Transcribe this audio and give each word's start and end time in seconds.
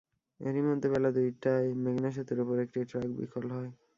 এরই 0.39 0.63
মধ্যে 0.67 0.87
বেলা 0.93 1.09
দুইটায় 1.17 1.67
মেঘনা 1.83 2.09
সেতুর 2.15 2.39
ওপর 2.43 2.57
একটি 2.65 2.79
ট্রাক 2.89 3.09
বিকল 3.19 3.45
হয়। 3.55 3.71